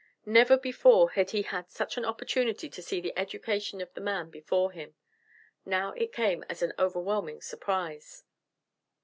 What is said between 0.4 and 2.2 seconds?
before had he had such an